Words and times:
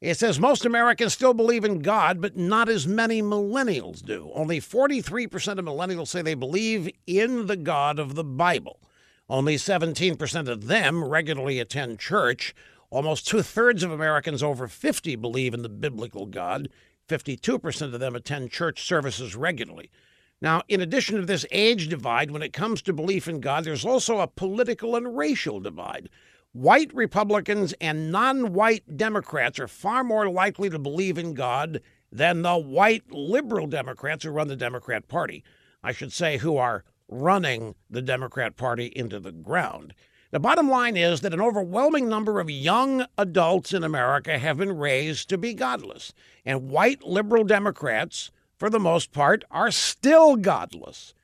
It 0.00 0.16
says 0.16 0.38
most 0.38 0.64
Americans 0.64 1.12
still 1.12 1.34
believe 1.34 1.64
in 1.64 1.80
God, 1.80 2.20
but 2.20 2.36
not 2.36 2.68
as 2.68 2.86
many 2.86 3.20
millennials 3.20 4.04
do. 4.04 4.30
Only 4.34 4.60
43% 4.60 5.58
of 5.58 5.64
millennials 5.64 6.06
say 6.06 6.22
they 6.22 6.34
believe 6.34 6.88
in 7.08 7.46
the 7.46 7.56
God 7.56 7.98
of 7.98 8.14
the 8.14 8.22
Bible. 8.22 8.78
Only 9.28 9.56
17% 9.56 10.48
of 10.48 10.68
them 10.68 11.04
regularly 11.04 11.58
attend 11.58 11.98
church. 11.98 12.54
Almost 12.90 13.26
two 13.26 13.42
thirds 13.42 13.82
of 13.82 13.90
Americans 13.90 14.42
over 14.42 14.66
50 14.66 15.16
believe 15.16 15.52
in 15.52 15.62
the 15.62 15.68
biblical 15.68 16.26
God. 16.26 16.68
52% 17.08 17.94
of 17.94 18.00
them 18.00 18.14
attend 18.14 18.50
church 18.50 18.82
services 18.82 19.36
regularly. 19.36 19.90
Now, 20.40 20.62
in 20.68 20.80
addition 20.80 21.16
to 21.16 21.26
this 21.26 21.44
age 21.50 21.88
divide, 21.88 22.30
when 22.30 22.42
it 22.42 22.52
comes 22.52 22.80
to 22.82 22.92
belief 22.92 23.28
in 23.28 23.40
God, 23.40 23.64
there's 23.64 23.84
also 23.84 24.20
a 24.20 24.28
political 24.28 24.94
and 24.94 25.16
racial 25.16 25.58
divide. 25.60 26.08
White 26.52 26.94
Republicans 26.94 27.74
and 27.80 28.10
non 28.10 28.52
white 28.52 28.96
Democrats 28.96 29.58
are 29.58 29.68
far 29.68 30.02
more 30.02 30.28
likely 30.30 30.70
to 30.70 30.78
believe 30.78 31.18
in 31.18 31.34
God 31.34 31.82
than 32.10 32.42
the 32.42 32.56
white 32.56 33.10
liberal 33.12 33.66
Democrats 33.66 34.24
who 34.24 34.30
run 34.30 34.48
the 34.48 34.56
Democrat 34.56 35.08
Party. 35.08 35.44
I 35.82 35.92
should 35.92 36.12
say, 36.12 36.38
who 36.38 36.56
are 36.56 36.84
running 37.08 37.74
the 37.90 38.02
Democrat 38.02 38.56
Party 38.56 38.86
into 38.86 39.20
the 39.20 39.32
ground. 39.32 39.94
The 40.30 40.40
bottom 40.40 40.68
line 40.68 40.96
is 40.96 41.22
that 41.22 41.32
an 41.32 41.40
overwhelming 41.40 42.06
number 42.06 42.38
of 42.38 42.50
young 42.50 43.06
adults 43.16 43.72
in 43.72 43.82
America 43.82 44.38
have 44.38 44.58
been 44.58 44.76
raised 44.76 45.30
to 45.30 45.38
be 45.38 45.54
godless, 45.54 46.12
and 46.44 46.68
white 46.68 47.02
liberal 47.02 47.44
Democrats, 47.44 48.30
for 48.58 48.68
the 48.68 48.78
most 48.78 49.12
part, 49.12 49.44
are 49.50 49.70
still 49.70 50.36
godless. 50.36 51.14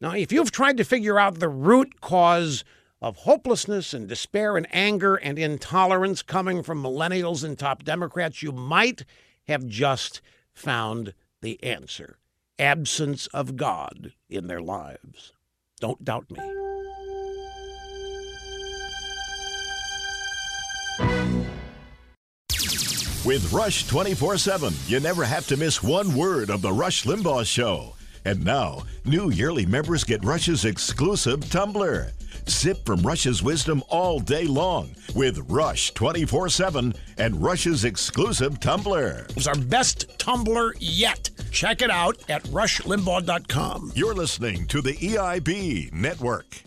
Now, 0.00 0.12
if 0.12 0.32
you've 0.32 0.50
tried 0.50 0.78
to 0.78 0.84
figure 0.84 1.18
out 1.18 1.40
the 1.40 1.48
root 1.48 2.00
cause 2.00 2.64
of 3.02 3.18
hopelessness 3.18 3.92
and 3.92 4.08
despair 4.08 4.56
and 4.56 4.66
anger 4.72 5.16
and 5.16 5.38
intolerance 5.38 6.22
coming 6.22 6.62
from 6.62 6.82
millennials 6.82 7.44
and 7.44 7.58
top 7.58 7.84
Democrats, 7.84 8.42
you 8.42 8.50
might 8.50 9.04
have 9.46 9.66
just 9.66 10.22
found 10.54 11.12
the 11.42 11.62
answer 11.62 12.16
absence 12.58 13.26
of 13.28 13.56
God 13.56 14.12
in 14.30 14.46
their 14.46 14.62
lives. 14.62 15.32
Don't 15.80 16.04
doubt 16.04 16.30
me. 16.30 16.63
With 23.24 23.54
Rush 23.54 23.86
24 23.86 24.36
7, 24.36 24.74
you 24.86 25.00
never 25.00 25.24
have 25.24 25.46
to 25.46 25.56
miss 25.56 25.82
one 25.82 26.14
word 26.14 26.50
of 26.50 26.60
The 26.60 26.72
Rush 26.72 27.04
Limbaugh 27.04 27.46
Show. 27.46 27.94
And 28.26 28.44
now, 28.44 28.82
new 29.06 29.30
yearly 29.30 29.64
members 29.64 30.04
get 30.04 30.22
Rush's 30.22 30.66
exclusive 30.66 31.48
tumbler. 31.48 32.12
Sip 32.46 32.84
from 32.84 33.00
Rush's 33.00 33.42
wisdom 33.42 33.82
all 33.88 34.20
day 34.20 34.44
long 34.44 34.94
with 35.14 35.38
Rush 35.50 35.92
24 35.94 36.50
7 36.50 36.92
and 37.16 37.42
Rush's 37.42 37.86
exclusive 37.86 38.60
tumbler. 38.60 39.26
It's 39.36 39.46
our 39.46 39.54
best 39.54 40.18
tumbler 40.18 40.74
yet. 40.78 41.30
Check 41.50 41.80
it 41.80 41.90
out 41.90 42.18
at 42.28 42.42
rushlimbaugh.com. 42.44 43.92
You're 43.94 44.14
listening 44.14 44.66
to 44.66 44.82
the 44.82 44.92
EIB 44.92 45.94
Network. 45.94 46.60